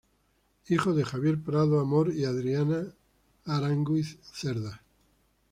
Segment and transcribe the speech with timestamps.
[0.69, 2.87] Hijo de Javier Prado Amor y Adriana
[3.45, 4.81] Aránguiz Cerda.